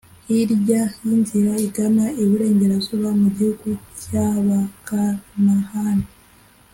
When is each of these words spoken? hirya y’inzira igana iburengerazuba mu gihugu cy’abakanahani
hirya 0.27 0.81
y’inzira 1.05 1.53
igana 1.67 2.05
iburengerazuba 2.23 3.09
mu 3.21 3.27
gihugu 3.35 3.67
cy’abakanahani 3.99 6.07